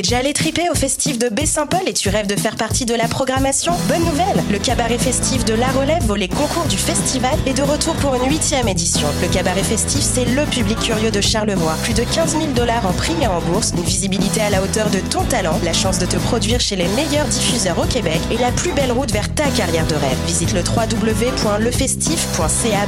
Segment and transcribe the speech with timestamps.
[0.00, 2.94] T'es déjà allé triper au festif de Baie-Saint-Paul et tu rêves de faire partie de
[2.94, 3.74] la programmation?
[3.86, 7.62] Bonne nouvelle Le cabaret festif de La Relève vaut les concours du festival est de
[7.62, 9.06] retour pour une huitième édition.
[9.20, 11.76] Le cabaret festif, c'est le public curieux de Charlevoix.
[11.82, 14.88] Plus de 15 000 dollars en prix et en bourse, une visibilité à la hauteur
[14.88, 18.38] de ton talent, la chance de te produire chez les meilleurs diffuseurs au Québec et
[18.38, 20.16] la plus belle route vers ta carrière de rêve.
[20.26, 22.86] Visite le www.lefestif.ca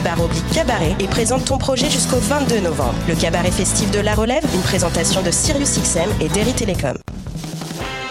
[0.55, 2.95] cabaret et présente ton projet jusqu'au 22 novembre.
[3.07, 7.02] Le cabaret festif de La Relève, une présentation de SiriusXM et Derry Télécom.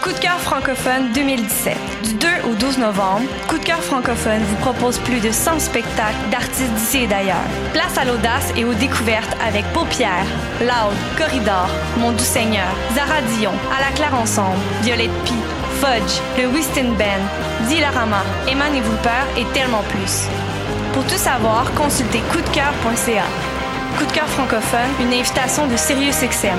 [0.02, 1.76] Coup de cœur francophone 2017.
[2.02, 6.28] Du 2 au 12 novembre, Coup de cœur francophone vous propose plus de 100 spectacles
[6.32, 7.46] d'artistes d'ici et d'ailleurs.
[7.72, 10.26] Place à l'audace et aux découvertes avec Paupières,
[10.60, 15.34] Loud, Corridor, Mon Doux Seigneur, Zara Dion, À la Claire Ensemble, Violette Pie,
[15.80, 20.26] Fudge, le Whiston Band, Dilarama, Eman et Peur et tellement plus.
[20.94, 23.24] Pour tout savoir, consultez coupdecoeur.ca.
[23.98, 26.58] Coup de cœur francophone, une invitation de SiriusXM.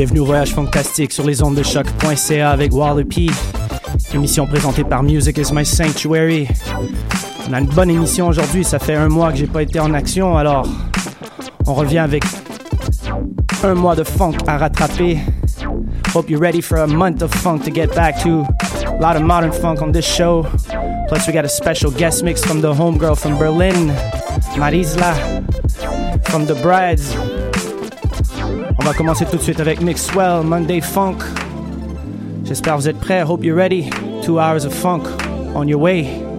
[0.00, 3.30] Bienvenue au Voyage Fantastique sur les ondes de choc.ca avec Wallopy.
[4.14, 6.48] Émission présentée par Music is My Sanctuary.
[7.46, 9.92] On a une bonne émission aujourd'hui, ça fait un mois que j'ai pas été en
[9.92, 10.66] action, alors
[11.66, 12.24] on revient avec
[13.62, 15.18] un mois de funk à rattraper.
[16.14, 18.46] Hope you're ready for a month of funk to get back to.
[18.86, 20.46] A lot of modern funk on this show.
[21.08, 23.90] Plus, we got a special guest mix from the homegirl from Berlin,
[24.56, 25.12] Marisla,
[26.26, 27.14] from the Brides.
[28.80, 31.18] On va commencer tout de suite avec Mixwell, Monday Funk.
[32.44, 33.22] J'espère vous êtes prêts.
[33.22, 33.90] Hope you're ready.
[34.24, 35.02] Two hours of funk
[35.54, 36.29] on your way.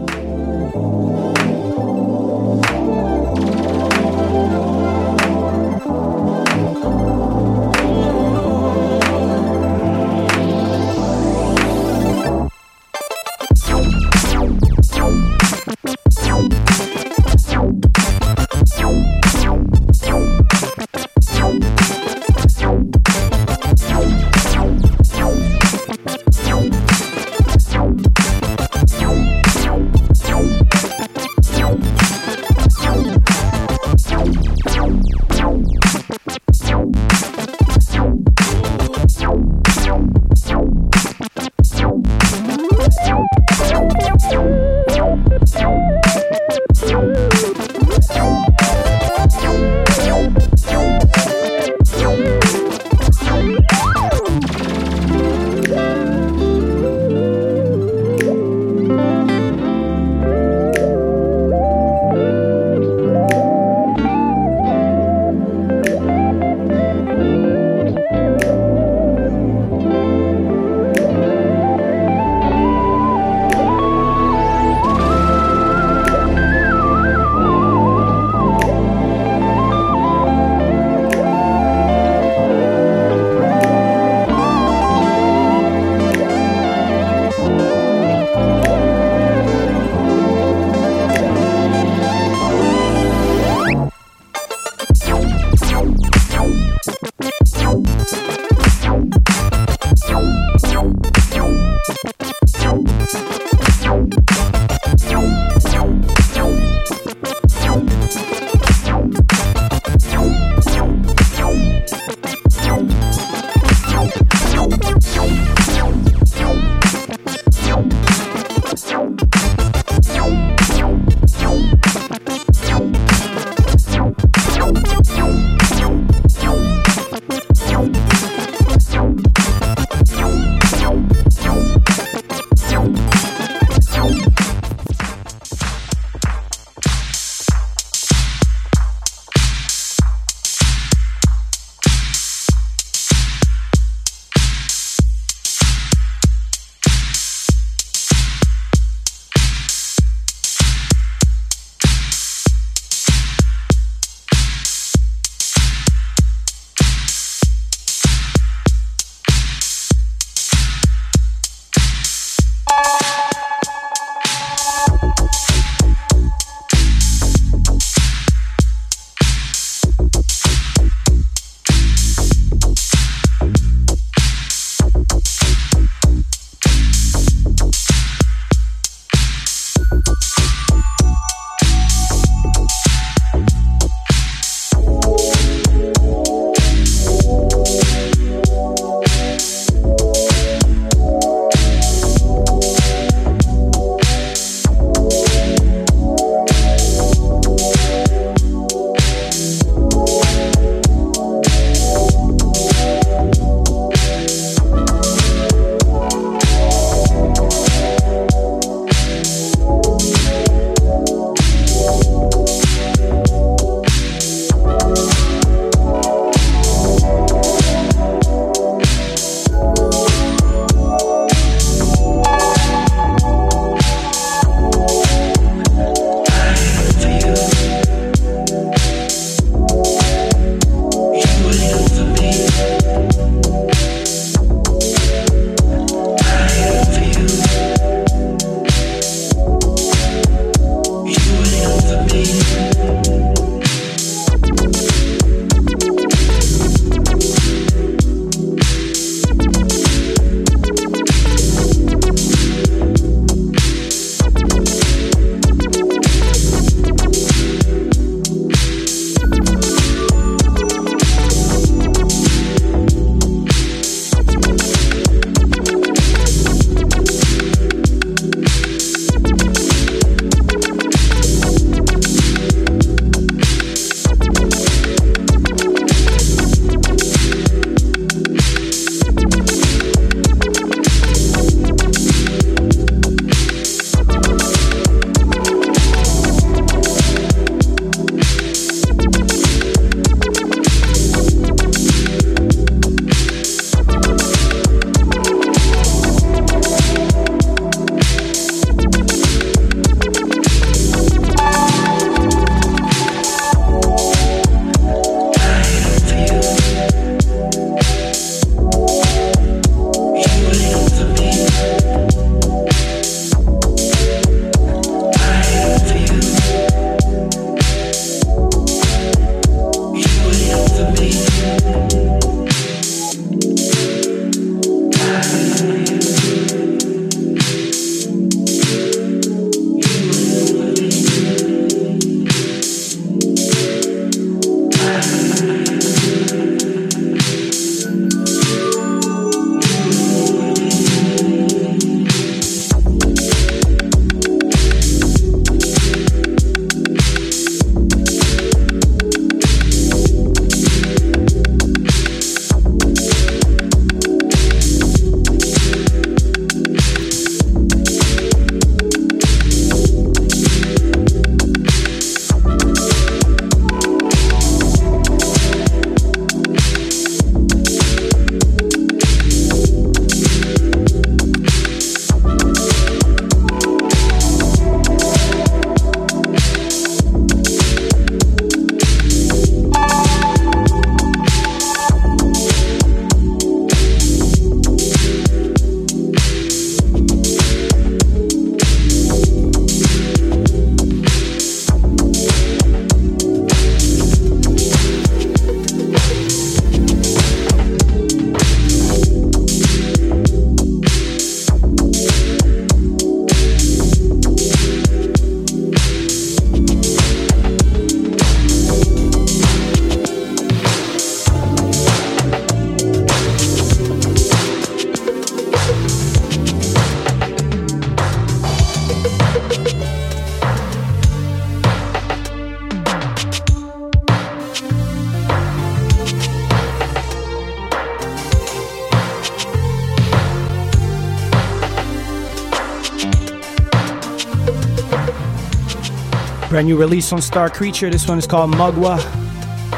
[436.51, 437.91] Brand new release on Star Creature.
[437.91, 438.97] This one is called Mugwa.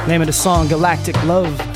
[0.08, 1.73] Name of the song Galactic Love.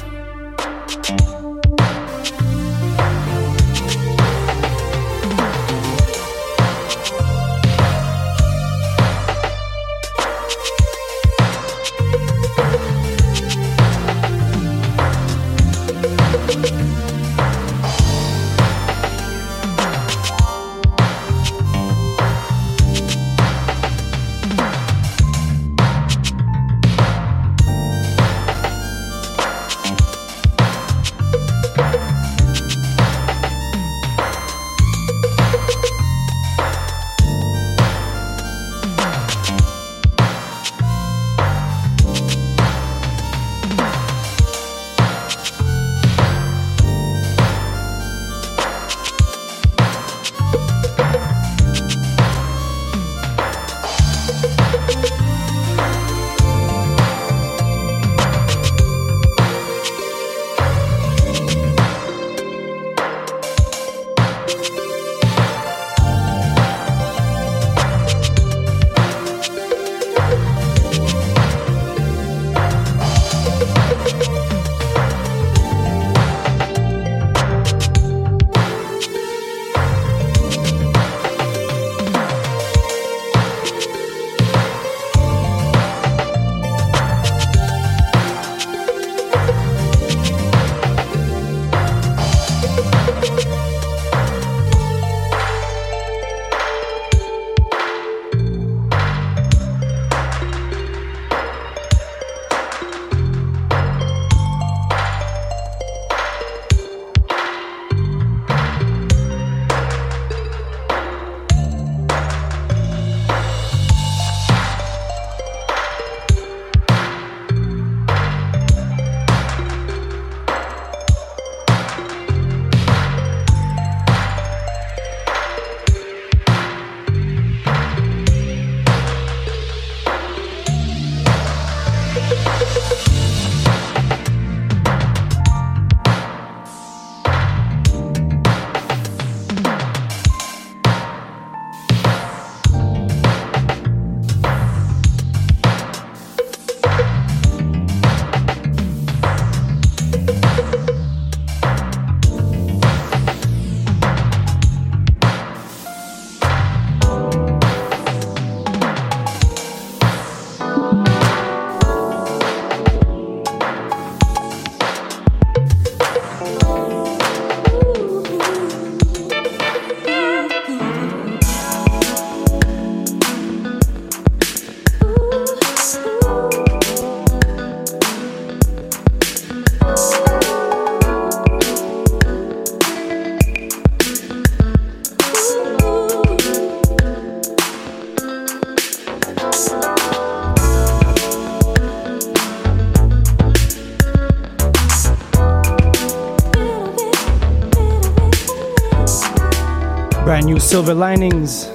[200.56, 201.68] Silver Linings,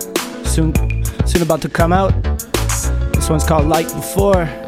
[0.44, 0.72] soon,
[1.26, 2.12] soon about to come out.
[3.12, 4.61] This one's called Like Before.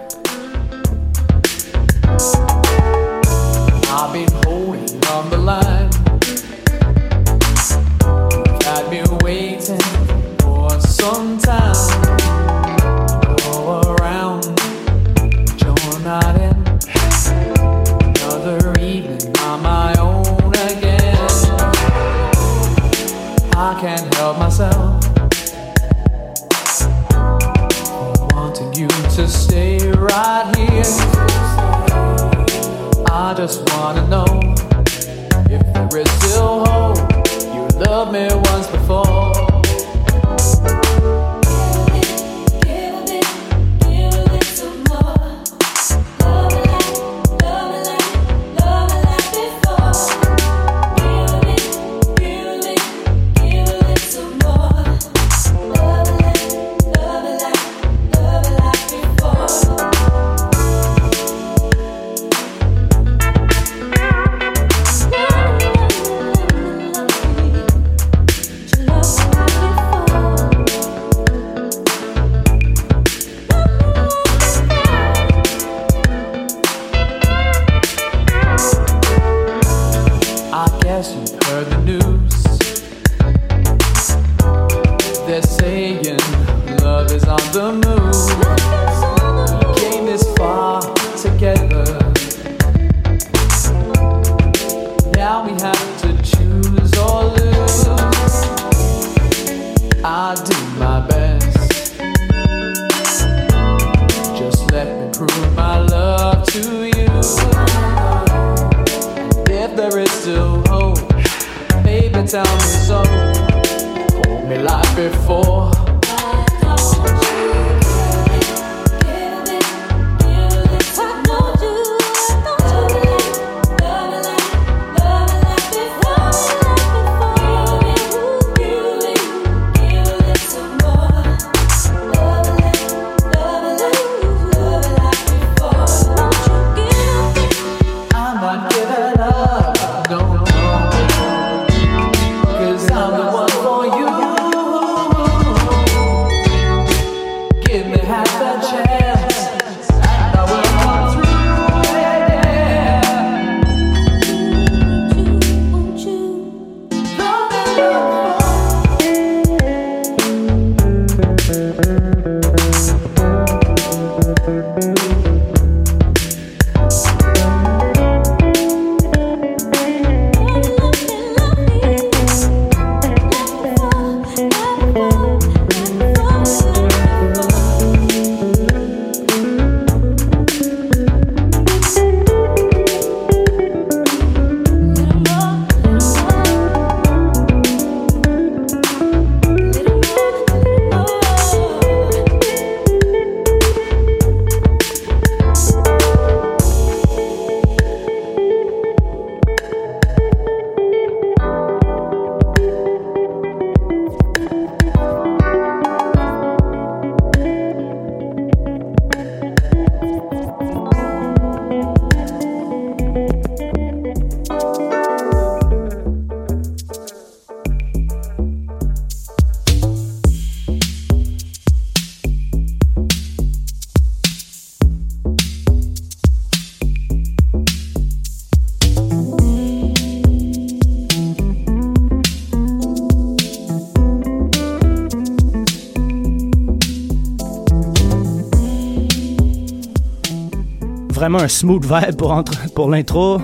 [241.35, 243.39] Vraiment un smooth vibe pour, entre- pour l'intro.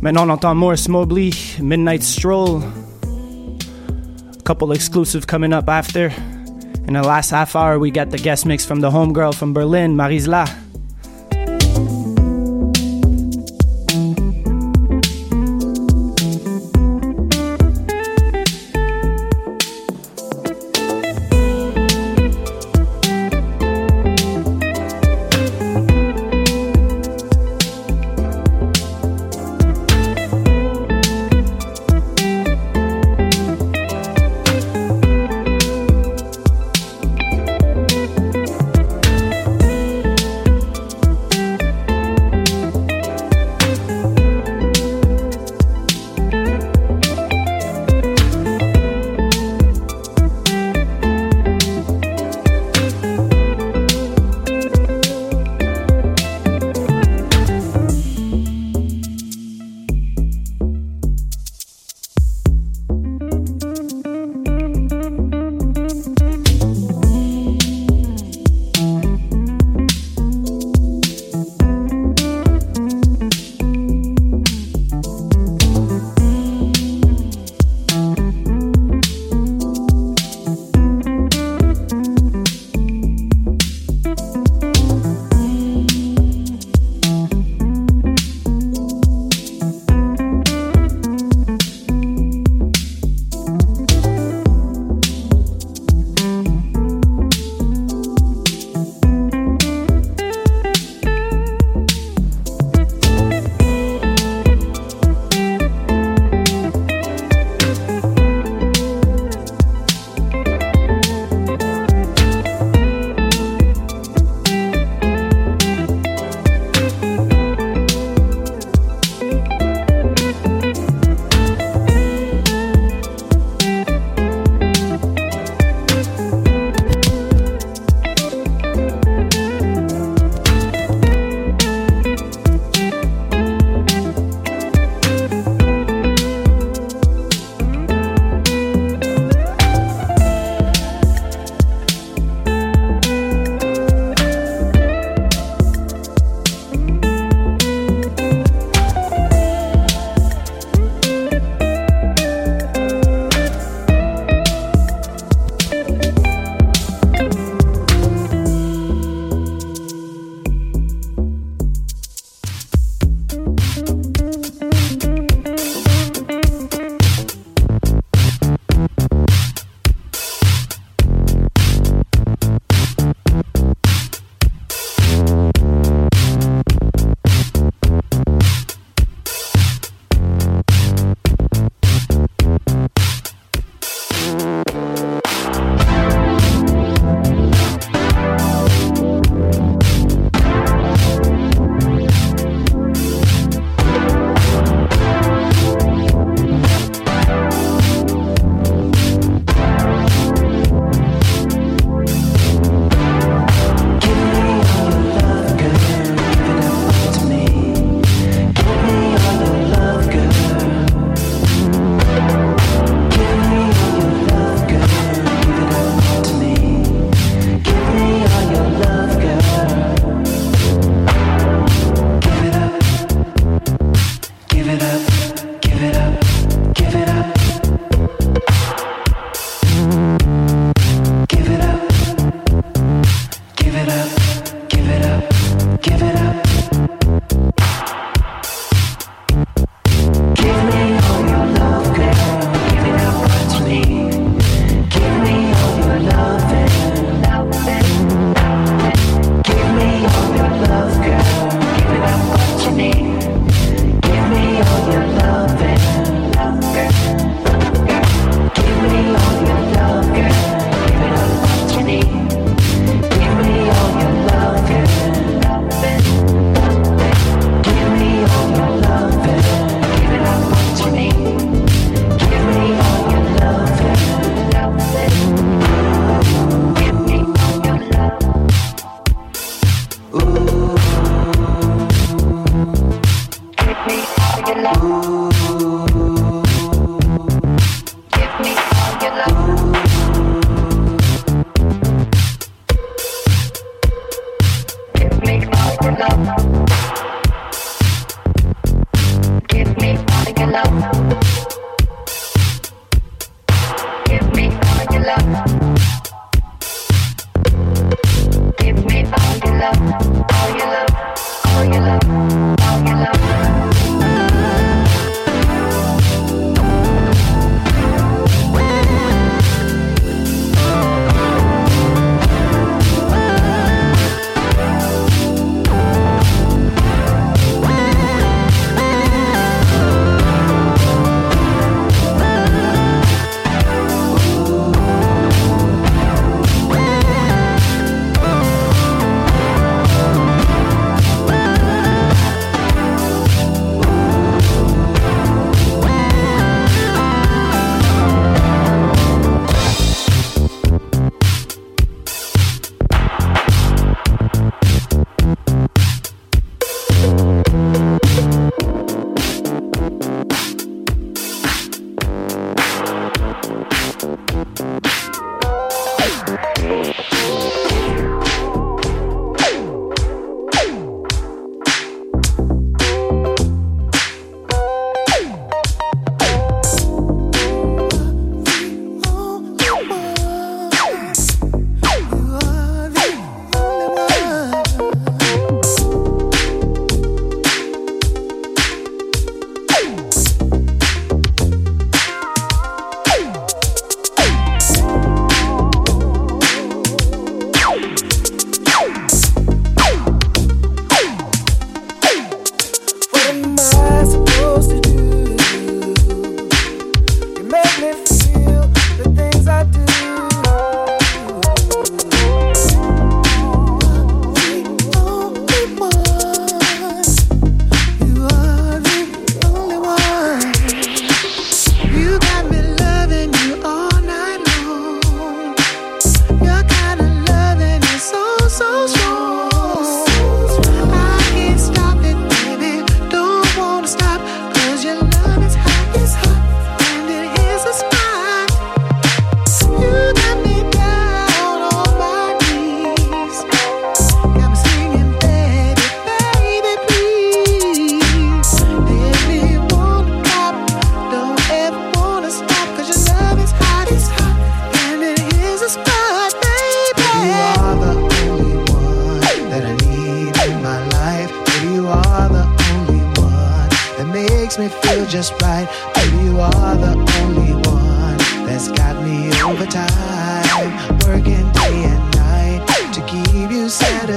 [0.00, 2.62] Maintenant, on entend Morris Mobley, Midnight Stroll.
[4.38, 6.12] A couple exclusive coming up after.
[6.86, 9.96] In the last half hour, we got the guest mix from the homegirl from Berlin,
[9.96, 10.46] Marisla.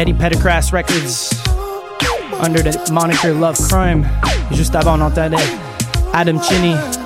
[0.00, 1.30] Eddie Petticrass Records
[2.40, 4.06] under the moniker Love Crime.
[4.50, 5.36] Juste avant, on entendait
[6.14, 6.99] Adam Chinney.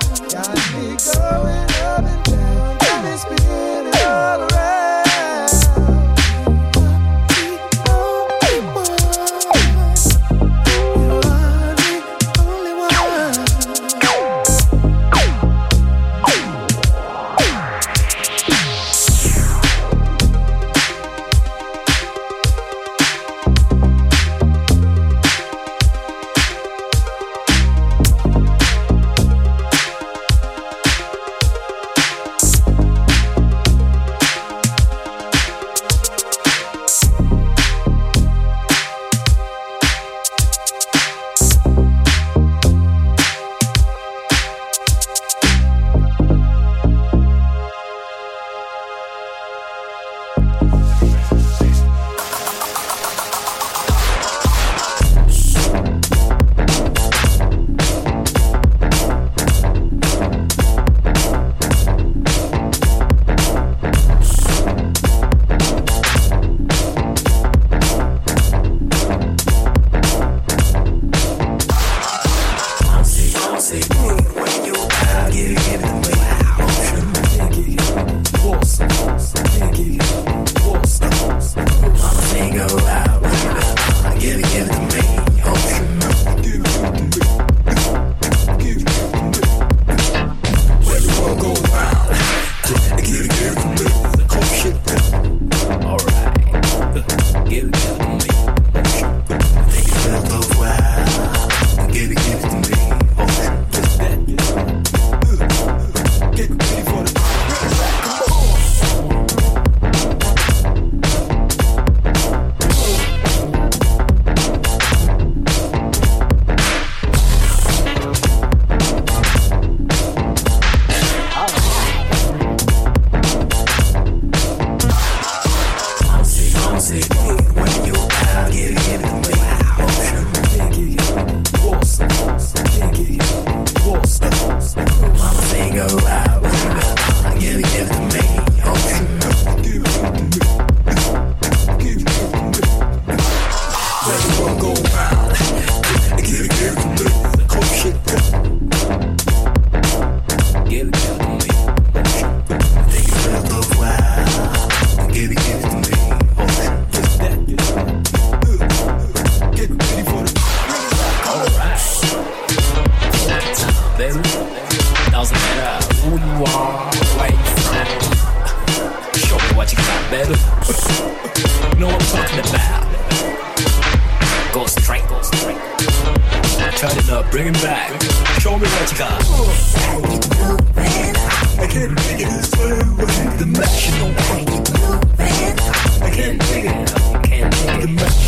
[187.85, 188.24] the mess.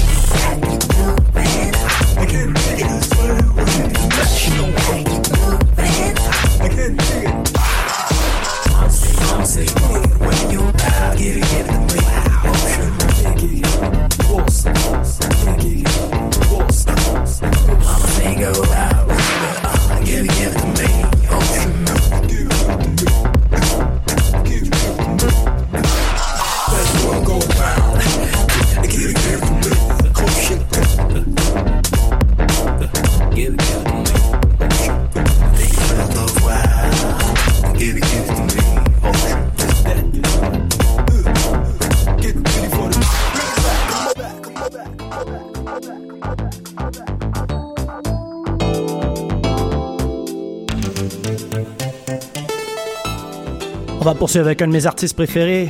[54.38, 55.69] poursuit avec un de mes artistes préférés.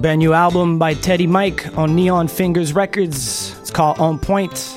[0.00, 3.54] Brand new album by Teddy Mike on Neon Fingers Records.
[3.60, 4.71] It's called On Point.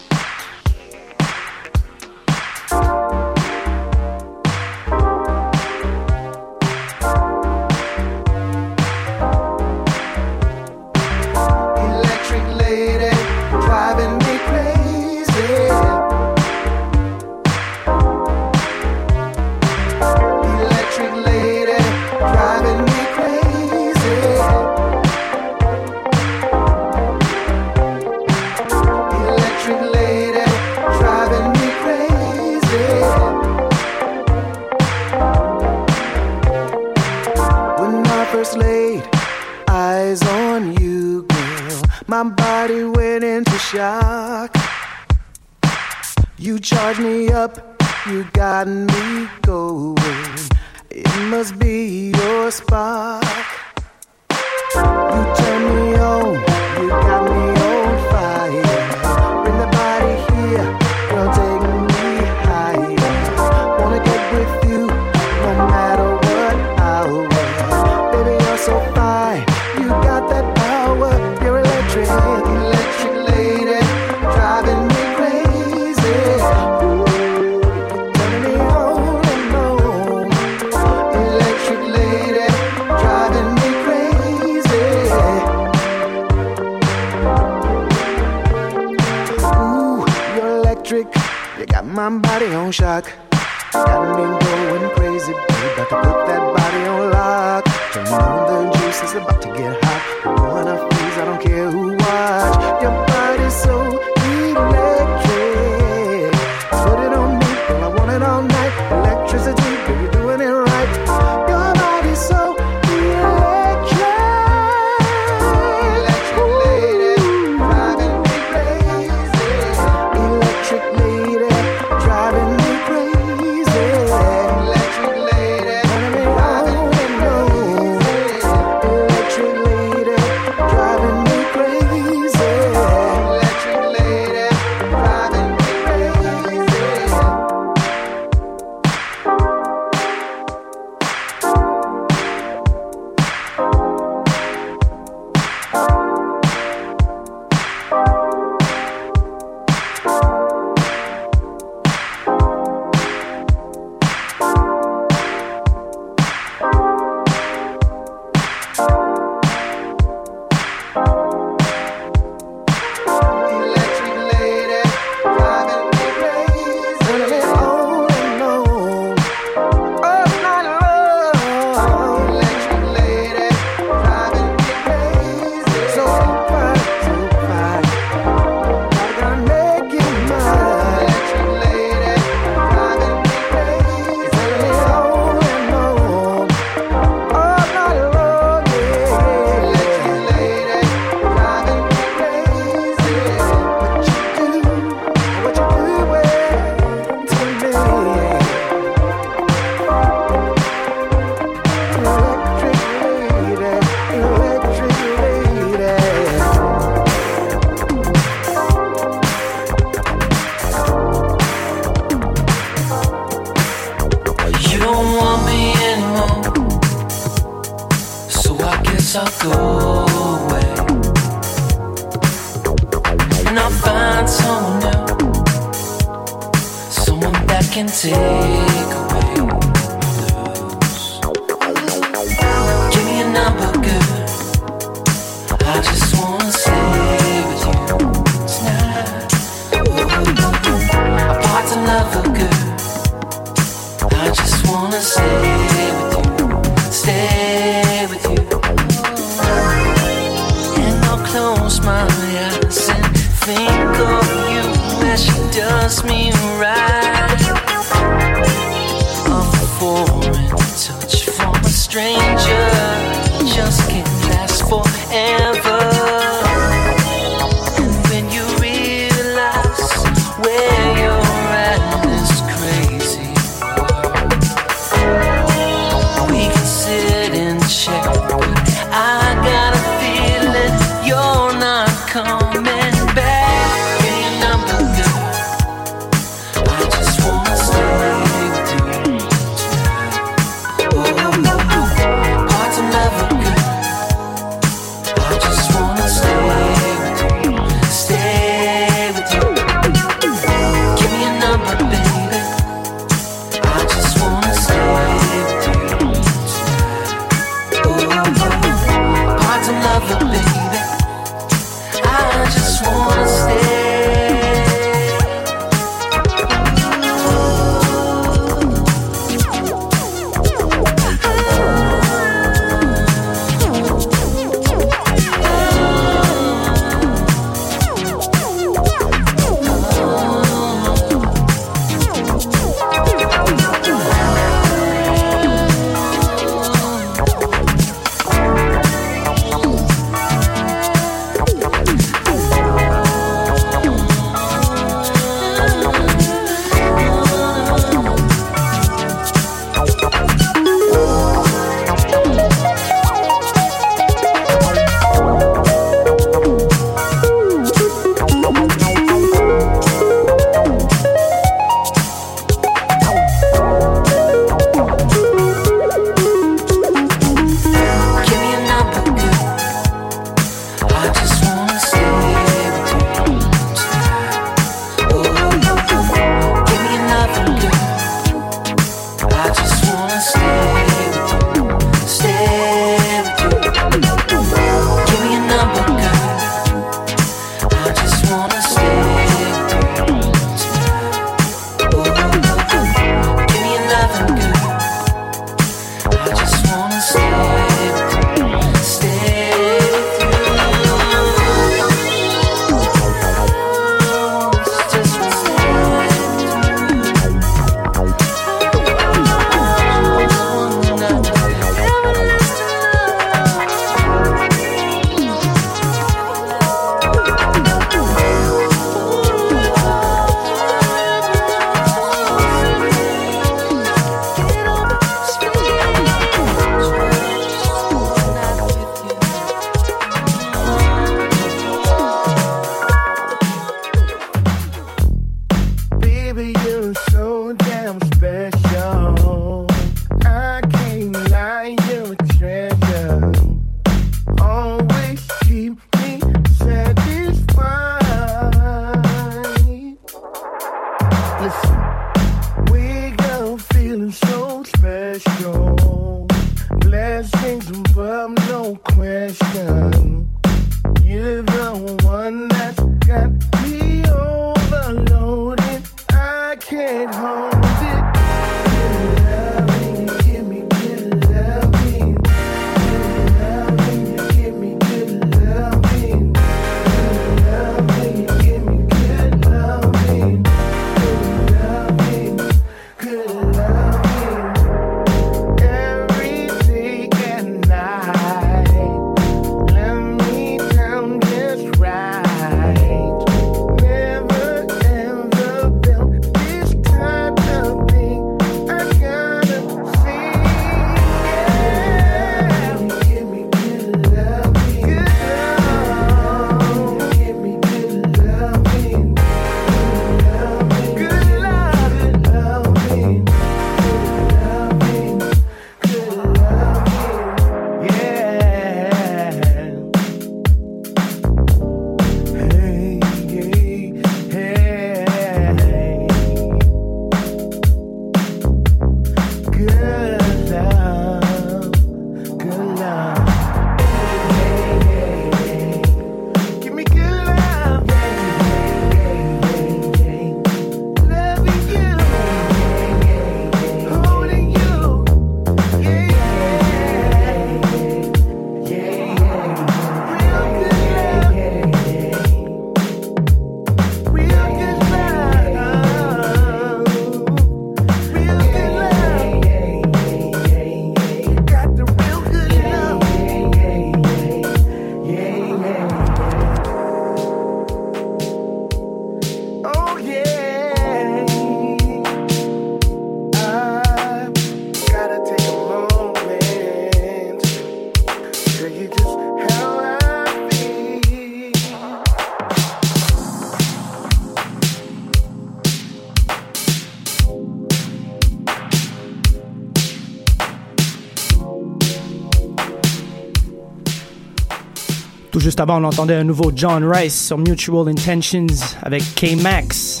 [595.62, 598.48] Avant, on entendait un nouveau John Rice sur Mutual Intentions
[598.82, 600.00] avec K-Max.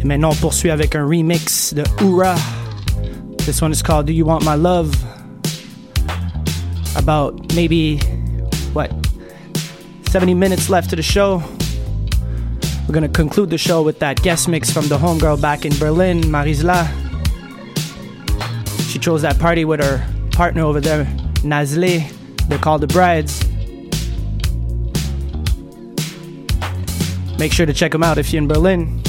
[0.00, 2.34] Et maintenant, on poursuit avec un remix de Ura.
[3.44, 4.94] This one is called Do You Want My Love?
[6.96, 8.00] About maybe,
[8.72, 8.90] what,
[10.10, 11.42] 70 minutes left to the show.
[12.88, 16.22] We're gonna conclude the show with that guest mix from the homegirl back in Berlin,
[16.22, 16.88] Marisla.
[18.88, 21.04] She chose that party with her partner over there,
[21.44, 22.10] Nazli.
[22.48, 23.44] They're called the Brides.
[27.38, 29.07] Make sure to check them out if you're in Berlin.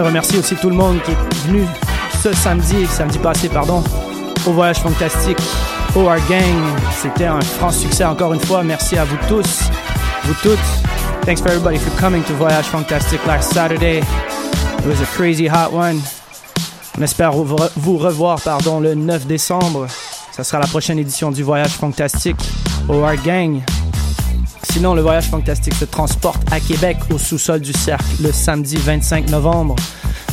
[0.00, 1.66] Voudrais remercier aussi tout le monde qui est venu
[2.22, 3.82] ce samedi, samedi passé, pardon,
[4.46, 5.38] au Voyage Fantastique,
[5.94, 6.56] OR Gang.
[7.02, 8.62] C'était un franc succès encore une fois.
[8.62, 9.64] Merci à vous tous,
[10.24, 10.58] vous toutes.
[11.26, 13.98] Thanks for everybody for coming to Voyage Fantastique last Saturday.
[13.98, 16.00] It was a crazy hot one.
[16.98, 19.86] On espère vous revoir pardon, le 9 décembre.
[20.32, 22.40] Ça sera la prochaine édition du Voyage Fantastique
[22.88, 23.60] OR Gang.
[24.70, 29.28] Sinon, le Voyage Fantastique se transporte à Québec au sous-sol du Cercle le samedi 25
[29.28, 29.74] novembre.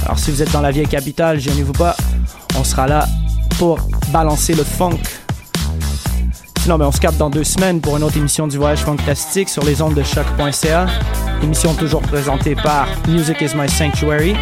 [0.06, 1.96] Alors si vous êtes dans la vieille capitale, gênez-vous pas,
[2.56, 3.08] on sera là
[3.58, 3.80] pour
[4.14, 5.00] balancer le funk.
[6.62, 9.50] Sinon, ben, on se capte dans deux semaines pour une autre émission du Voyage Fantastique
[9.50, 10.86] sur les ondes de choc.ca.
[11.42, 14.36] Émission toujours présentée par Music is My Sanctuary.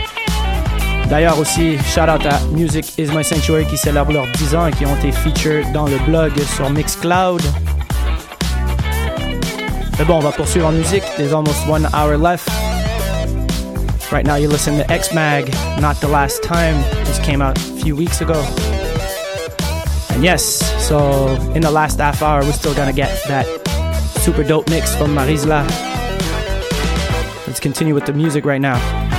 [1.10, 4.72] D'ailleurs aussi, shout out à Music is My Sanctuary qui célèbre leurs 10 ans et
[4.72, 7.42] qui ont été featured dans le blog sur Mixcloud.
[9.96, 11.04] Eh Mais bon, on va poursuivre en musique.
[11.16, 12.50] There's almost one hour left.
[14.12, 15.46] Right now, you listen to X Mag,
[15.80, 16.76] Not the Last Time.
[17.06, 18.44] This came out a few weeks ago.
[20.10, 20.44] And yes,
[20.86, 23.46] so in the last half hour, we're still gonna get that
[24.20, 25.66] super dope mix from Marisla.
[27.48, 29.15] Let's continue with the music right now.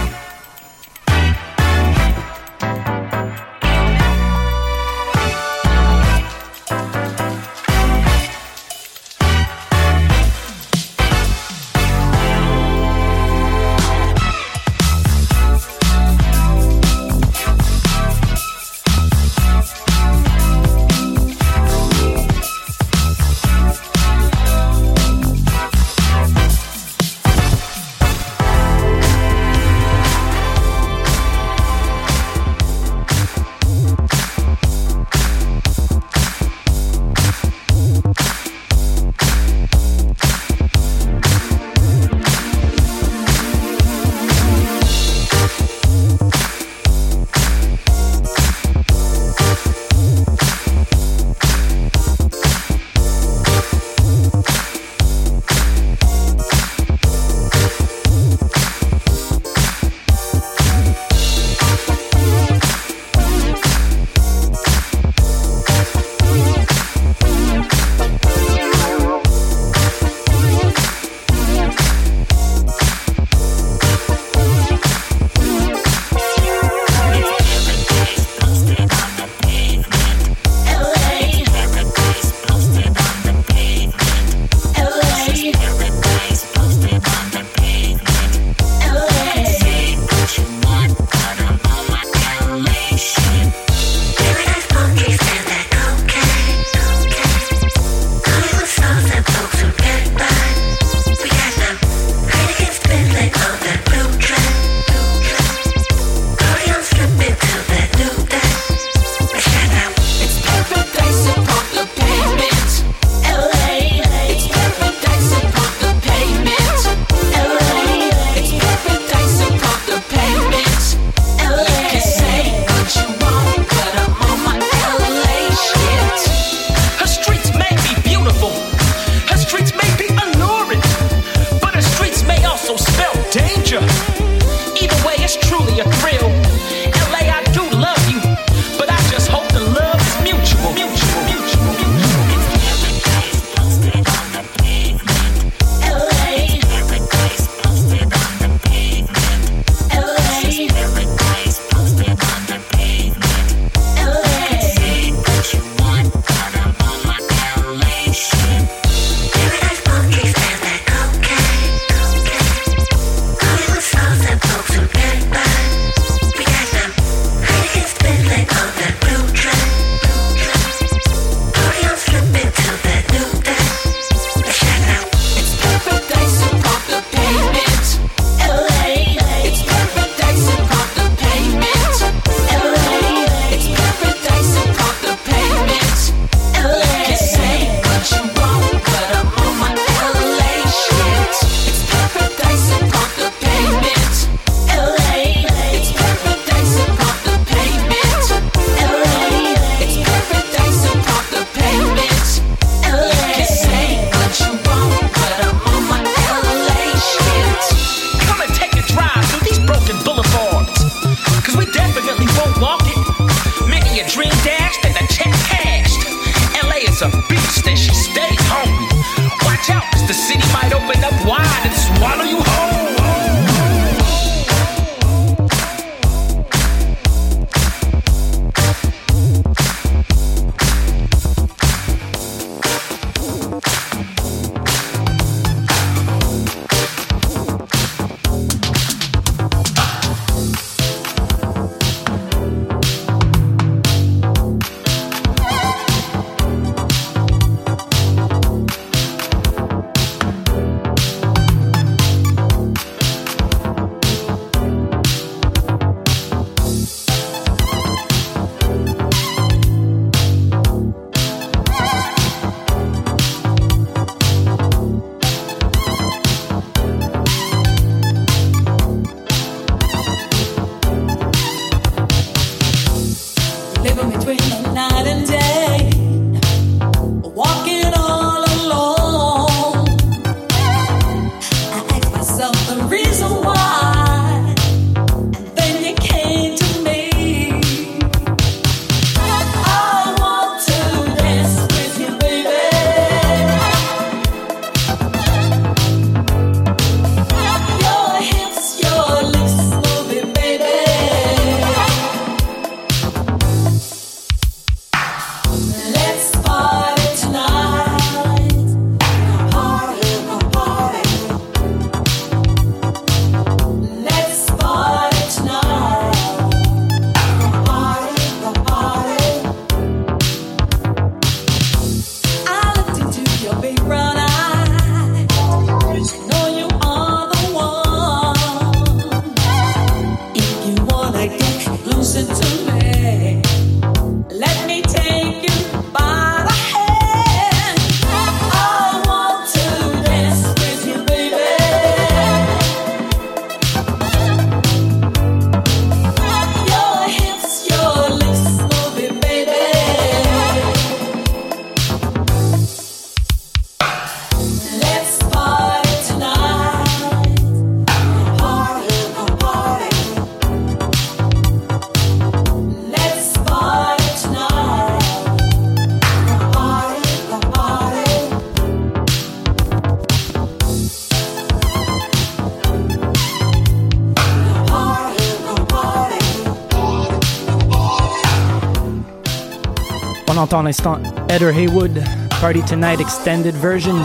[380.47, 382.05] Entend l'instant Heather Haywood,
[382.41, 383.97] Party Tonight Extended Version,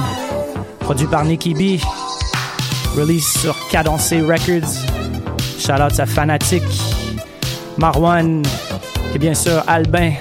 [0.79, 1.79] produit par Nicky B,
[2.97, 4.73] release sur Cadencé Records.
[5.59, 6.63] Shout out à Fanatic,
[7.77, 8.41] Marwan
[9.13, 10.13] et bien sûr Albin.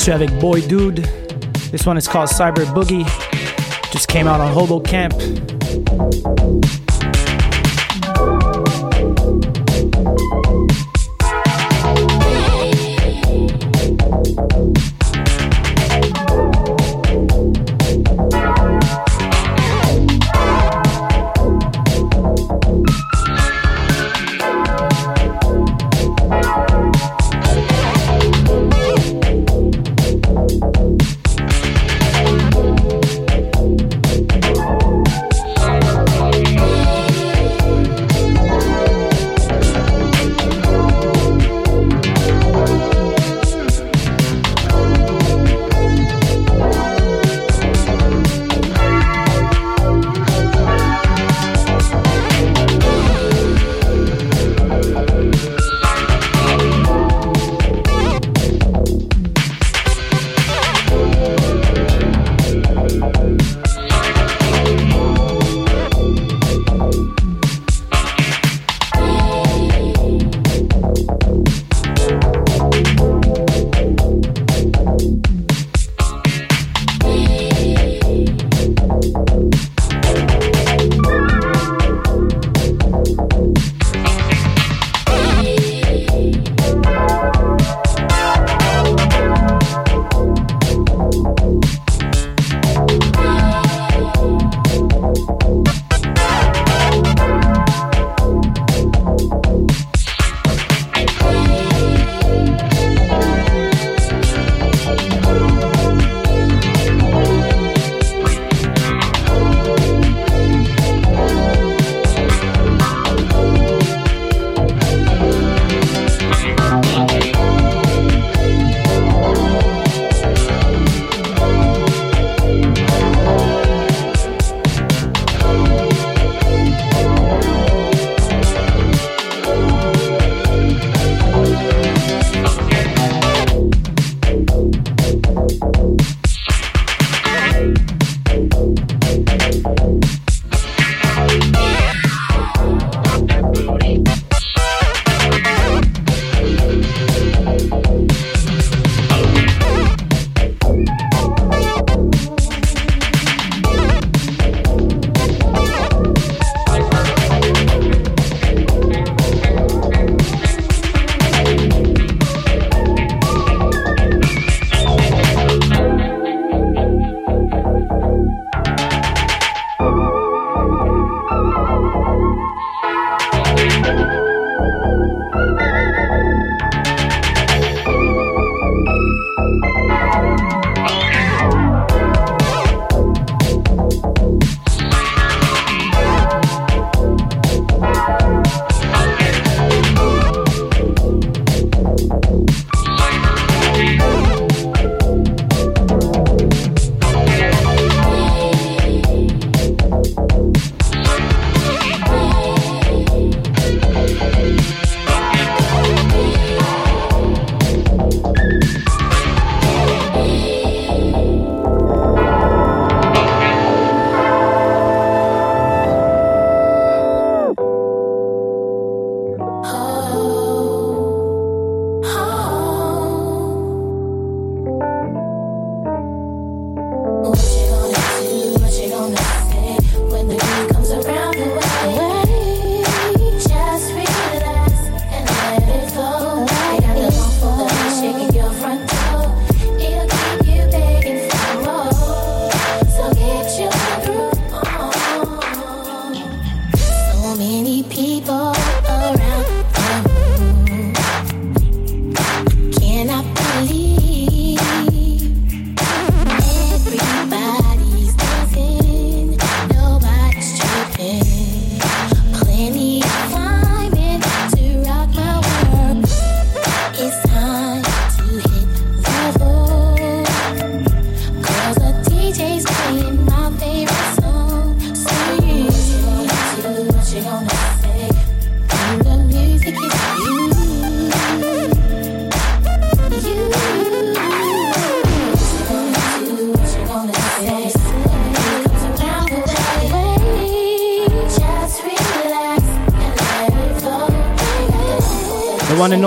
[0.00, 1.06] Poursuit avec Boy Dude.
[1.72, 3.04] This one is called Cyber Boogie.
[3.92, 5.12] Just came out on Hobo Camp.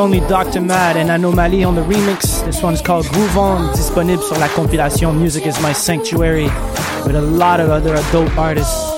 [0.03, 0.59] only Dr.
[0.59, 2.43] Mad and Anomaly on the remix.
[2.43, 6.49] This one's called Groove On, disponible sur la compilation Music is My Sanctuary,
[7.05, 8.92] with a lot of other adult artists.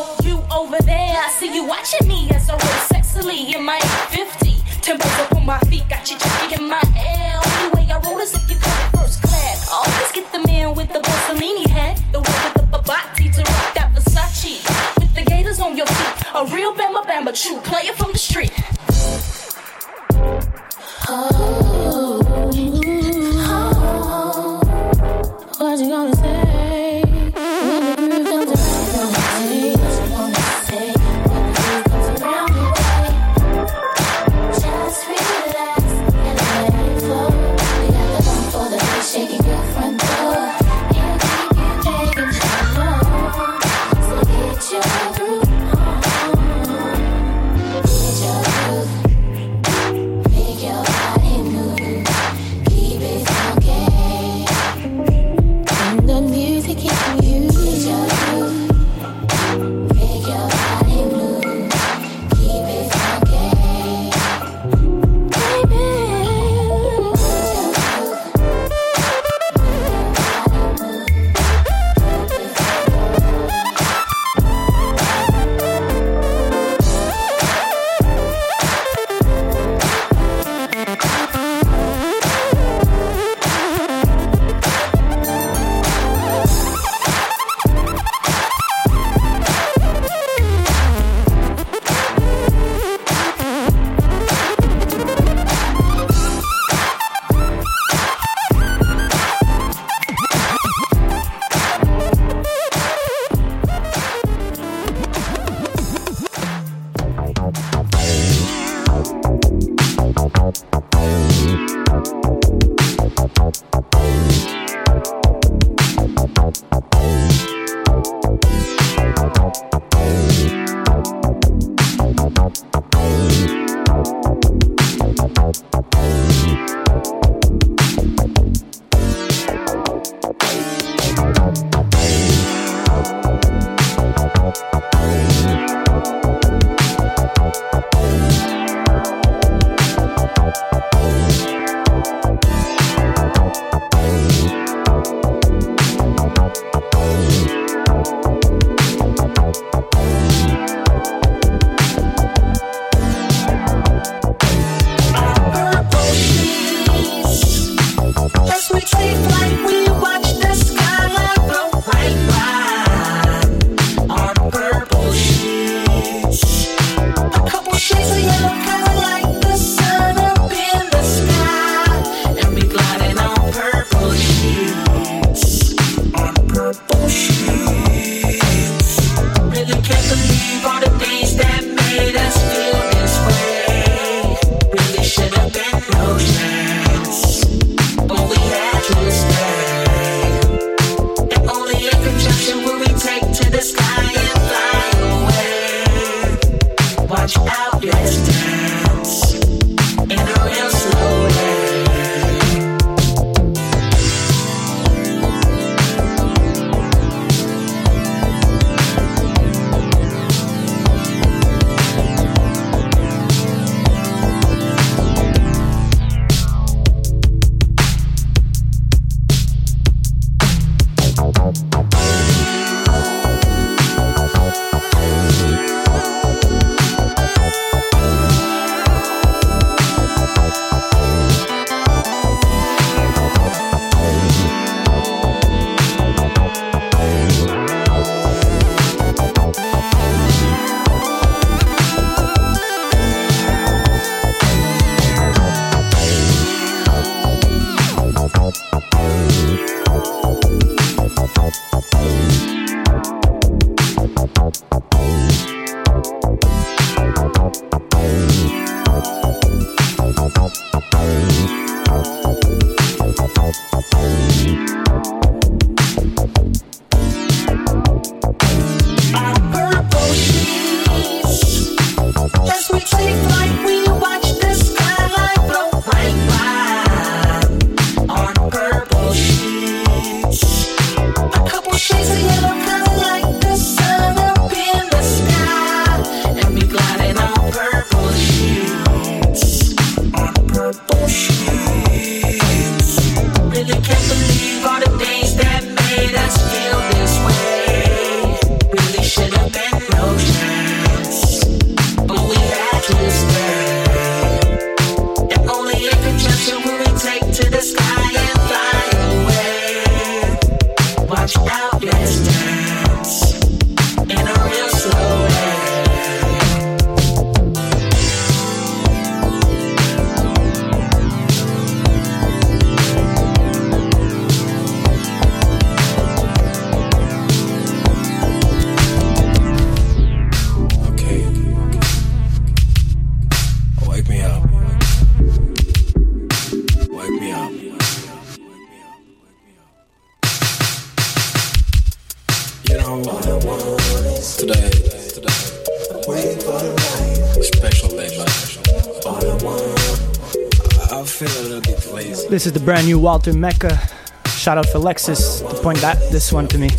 [351.06, 353.80] This is the brand new Walter Mecca.
[354.26, 356.70] Shout out for Lexus to point that this one to me.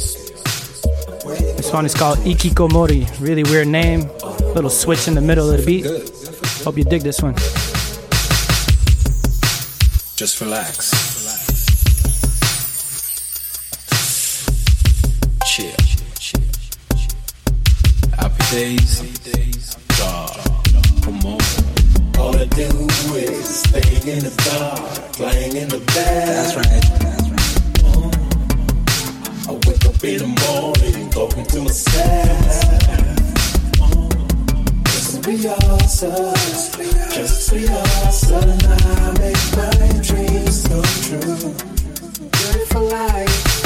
[1.57, 3.07] This one is called Ikikomori.
[3.21, 4.11] Really weird name.
[4.53, 5.87] Little switch in the middle of the beat.
[6.65, 7.35] Hope you dig this one.
[10.17, 10.91] Just relax.
[15.47, 15.71] Chill.
[18.19, 19.66] Happy days.
[23.19, 23.65] Is
[24.07, 26.29] in the dark, lying in the bed.
[26.29, 26.83] That's right.
[27.01, 27.57] That's right.
[29.49, 32.77] I wake up in the morning, talking to myself.
[34.85, 36.77] Just we ourselves,
[37.15, 39.71] just ourselves, and I make my
[40.03, 41.55] dreams come true.
[42.67, 43.66] For life.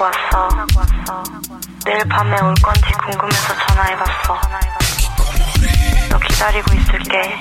[0.00, 1.22] 일 끝나고 왔어.
[1.84, 4.40] 내일 밤에 올 건지 궁금해서 전화해봤어.
[6.08, 7.38] 너 기다리고 있을게.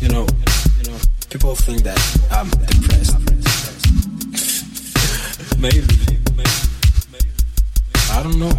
[0.00, 0.26] You know,
[1.28, 1.98] people think that
[2.30, 3.18] I'm depressed.
[5.58, 5.82] Maybe.
[8.12, 8.52] I don't know.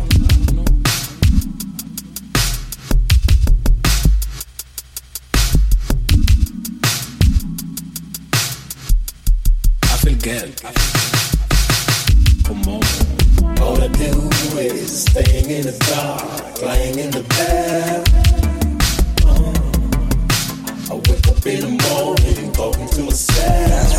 [9.84, 10.99] I feel good.
[12.50, 12.82] Come on.
[13.62, 14.10] All I do
[14.58, 18.10] is staying in the dark, lying in the bed.
[19.24, 19.54] Uh,
[20.90, 23.94] I wake up in the morning, talking to myself.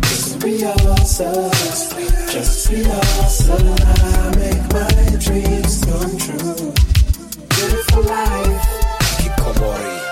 [0.00, 1.92] Just we ourselves,
[2.32, 3.82] just we ourselves.
[3.84, 4.88] I make my
[5.20, 6.72] dreams come true.
[7.50, 8.64] Beautiful life.
[9.20, 10.03] Kikomori.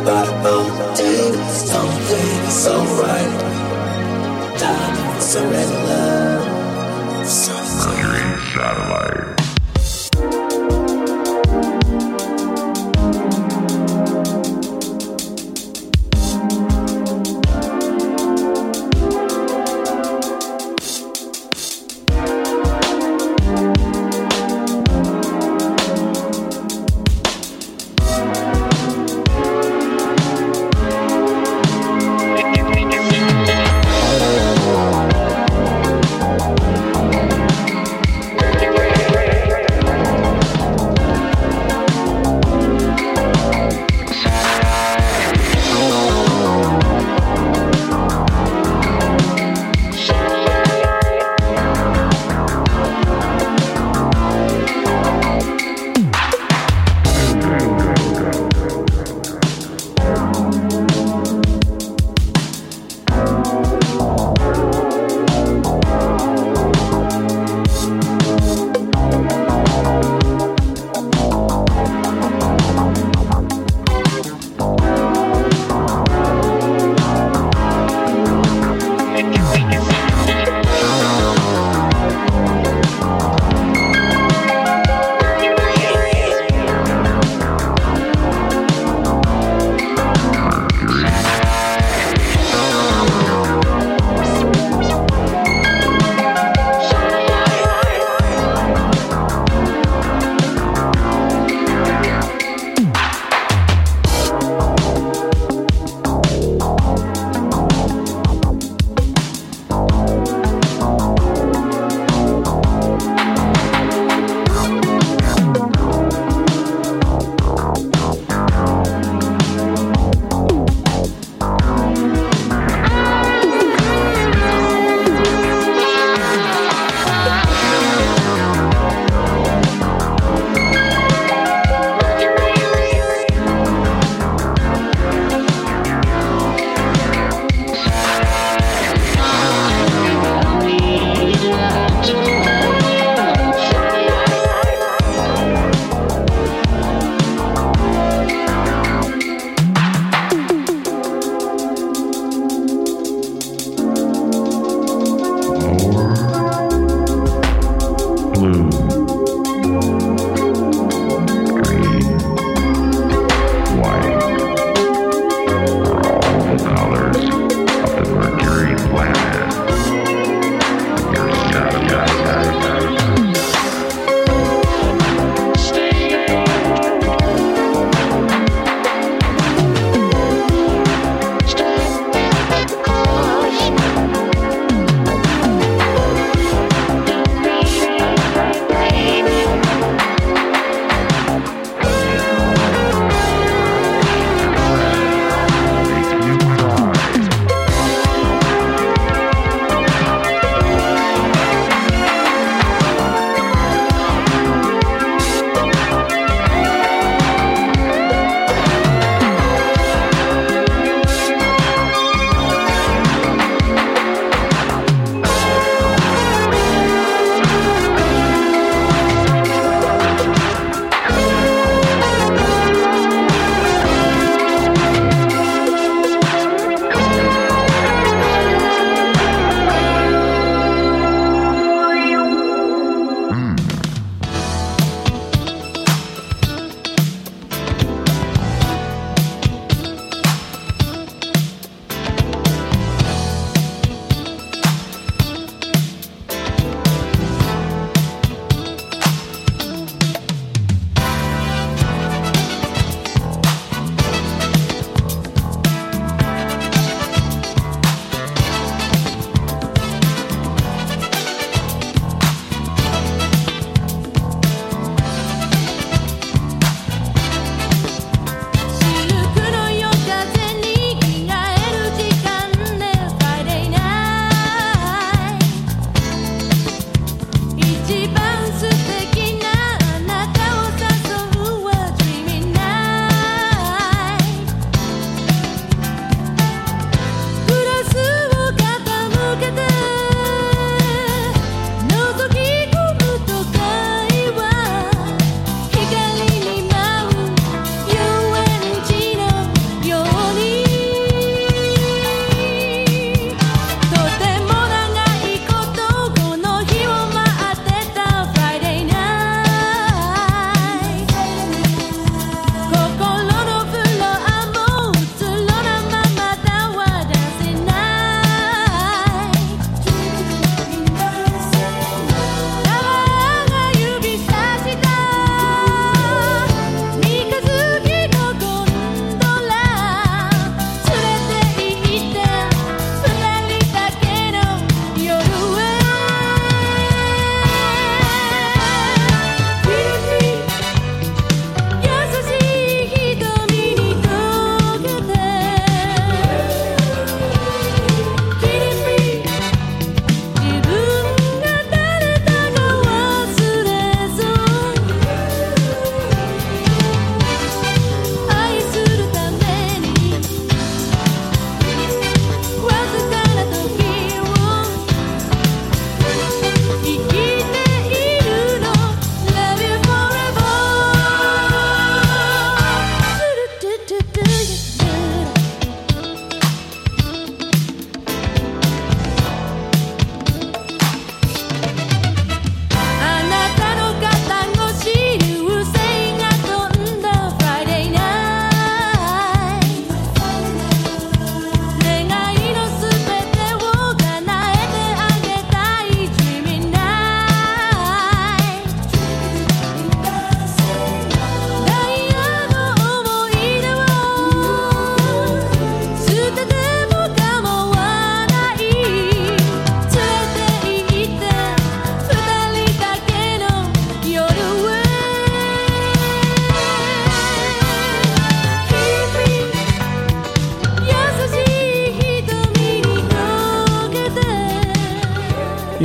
[0.00, 3.38] I think about a mountain, something so right.
[4.58, 8.00] Diamond, surrender love, something.
[8.54, 9.29] Satellite.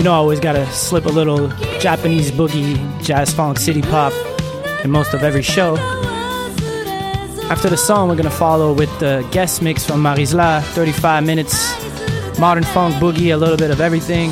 [0.06, 1.48] Know, I always gotta slip a little
[1.80, 4.14] Japanese boogie, jazz funk, city pop
[4.84, 5.78] in most of every show.
[7.50, 11.58] After the song, we're gonna follow with the guest mix from Marisla, 35 minutes,
[12.40, 14.32] modern funk, boogie, a little bit of everything.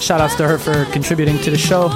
[0.00, 1.90] Shout outs to her for contributing to the show.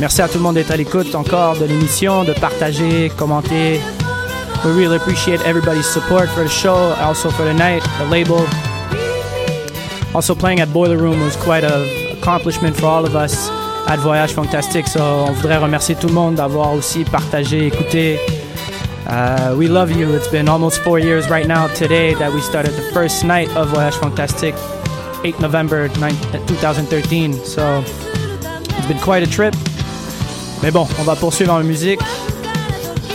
[0.00, 3.80] Merci à tout le monde d'être à l'écoute encore de l'émission, de partager, commenter.
[4.64, 8.44] We really appreciate everybody's support for the show, also for the night, the label.
[10.14, 13.48] Also playing at Boiler Room was quite an accomplishment for all of us
[13.88, 14.88] at Voyage Fantastique.
[14.88, 18.18] So on voudrait remercier tout le monde d'avoir aussi partagé, écouté.
[19.06, 20.12] Uh, we love you.
[20.14, 23.68] It's been almost four years right now today that we started the first night of
[23.68, 24.54] Voyage Fantastique,
[25.24, 26.14] 8 November 9,
[26.46, 27.34] 2013.
[27.44, 29.54] So it's been quite a trip.
[30.62, 32.00] Mais bon, on va poursuivre en musique.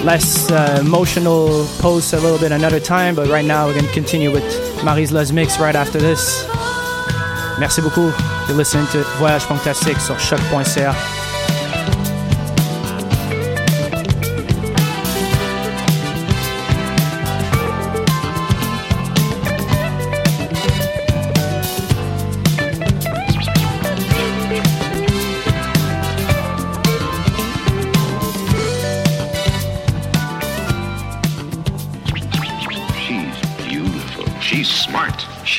[0.04, 3.94] Less uh, emotional posts a little bit another time, but right now we're going to
[3.94, 4.44] continue with
[4.84, 6.46] Marisla's mix right after this.
[7.60, 8.11] Merci beaucoup.
[8.48, 10.94] You're listening to Voyage Fantastique sur choc.ca.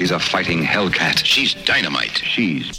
[0.07, 1.24] She's a fighting hellcat.
[1.24, 2.19] She's dynamite.
[2.19, 2.78] She's.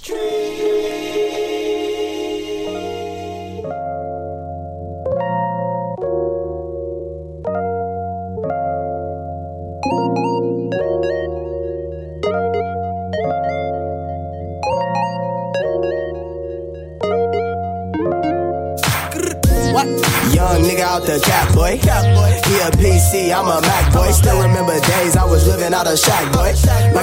[19.73, 19.87] What?
[20.31, 21.75] Young nigga out the cat boy.
[22.47, 24.11] He a PC, I'm a Mac boy.
[24.11, 26.31] Still remember days I was living out of shack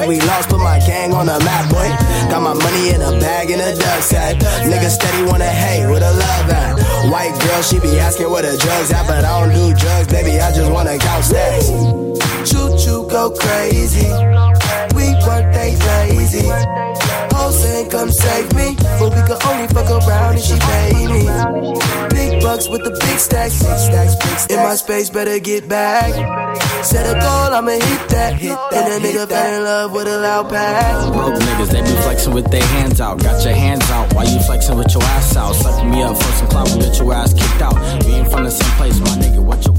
[0.07, 1.89] We lost, put my gang on the map boy.
[2.31, 4.37] Got my money in a bag in a duck sack.
[4.69, 7.11] Nigga steady wanna hate with a love at.
[7.11, 10.41] White girl, she be asking where the drugs at, but I don't do drugs, baby.
[10.41, 11.69] I just wanna count stacks.
[12.51, 14.09] Choo choo go crazy.
[14.95, 16.51] We work they lazy.
[17.55, 21.23] Saying come save me, but we can only fuck around if she pay me.
[22.09, 24.47] Big bucks with the big stacks, big stacks, big stacks.
[24.47, 26.44] In my space, better get back.
[26.85, 28.35] Set a goal, I'ma hit that.
[28.35, 28.75] Hit that.
[28.75, 31.09] And a nigga fell in love with a loud pass.
[31.11, 33.23] Broke niggas, they be flexing with their hands out.
[33.23, 35.55] Got your hands out while you flexing with your ass out.
[35.55, 37.75] Sucking me up for some clout, we get your ass kicked out.
[38.05, 39.43] We ain't from the same place, my nigga.
[39.43, 39.73] What you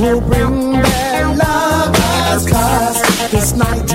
[0.00, 2.46] will bring their lovers.
[2.48, 3.86] Cause this night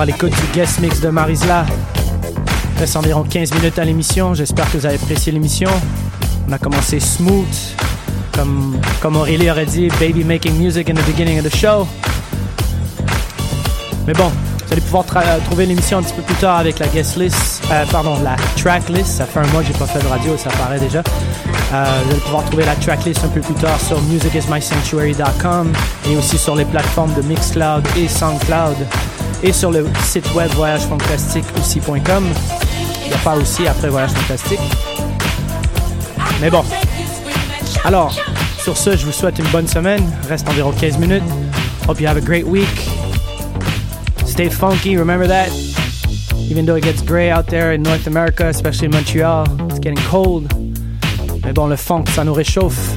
[0.00, 1.66] à l'écoute du guest mix de Marisla.
[2.74, 4.32] Il reste environ 15 minutes à l'émission.
[4.34, 5.70] J'espère que vous avez apprécié l'émission.
[6.48, 7.46] On a commencé smooth,
[8.32, 11.86] comme, comme Aurélie aurait dit, baby making music in the beginning of the show.
[14.06, 15.04] Mais bon, vous allez pouvoir
[15.46, 18.88] trouver l'émission un petit peu plus tard avec la guest list, euh, pardon, la track
[18.88, 19.16] list.
[19.16, 21.02] Ça fait un mois que j'ai pas fait de radio ça paraît déjà.
[21.72, 25.72] Euh, vous allez pouvoir trouver la track list un peu plus tard sur musicismysanctuary.com
[26.08, 28.76] et aussi sur les plateformes de Mixcloud et Soundcloud
[29.42, 32.24] et sur le site web voyagefantastique aussi.com.
[33.04, 34.60] Il n'y a pas aussi après Voyage Fantastique.
[36.40, 36.64] Mais bon.
[37.84, 38.14] Alors,
[38.62, 40.02] sur ce, je vous souhaite une bonne semaine.
[40.28, 41.22] Reste environ 15 minutes.
[41.88, 42.68] Hope you have a great week.
[44.26, 45.48] Stay funky, remember that.
[46.50, 50.02] Even though it gets gray out there in North America, especially in Montreal, it's getting
[50.08, 50.52] cold.
[51.44, 52.87] Mais bon, le funk, ça nous réchauffe.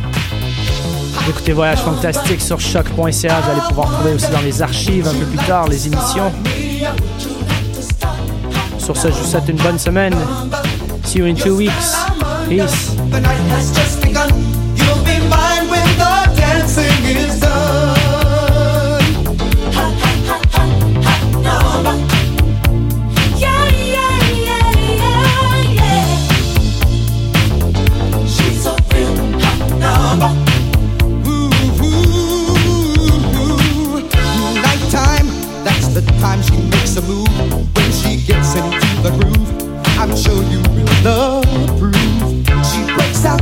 [1.29, 2.91] Écoutez Voyage Fantastique sur choc.ca.
[2.95, 6.31] Vous allez pouvoir trouver aussi dans les archives un peu plus tard les émissions.
[8.77, 10.15] Sur ce, je vous souhaite une bonne semaine.
[11.05, 11.71] See you in two weeks.
[12.49, 12.95] Peace.
[41.03, 41.41] the
[41.79, 41.95] proof.
[42.69, 43.41] She breaks out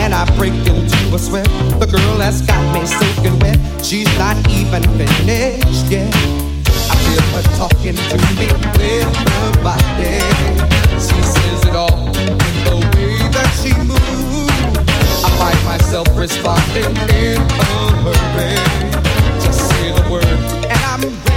[0.00, 1.46] and I break into a sweat.
[1.80, 3.58] The girl has got me soaking wet.
[3.84, 6.14] She's not even finished yet.
[6.90, 8.46] I feel her talking to me
[8.78, 10.22] with her body.
[10.98, 14.84] She says it all in the way that she moves.
[15.24, 18.54] I find myself responding in a hurry.
[19.42, 21.35] Just say the word and I'm ready.